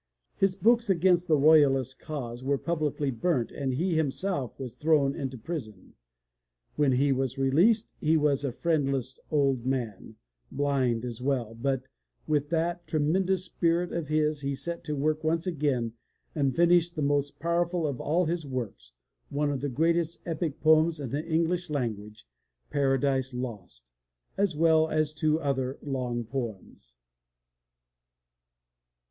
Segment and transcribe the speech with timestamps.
[0.35, 5.37] His books against the Royalist cause were publicly burnt and he himself was thrown into
[5.37, 5.93] prison.
[6.75, 10.15] When he was released, he was a friendless old man,
[10.51, 11.87] blind as well, but
[12.25, 15.93] with that tremendous spirit of his he set to work once again
[16.33, 18.93] and finished the most powerful of all his works,
[19.29, 22.23] one of the greatest epic poems in the English lang uage—
[22.71, 23.91] Paradise Lost,
[24.35, 26.95] as well as two other long poems.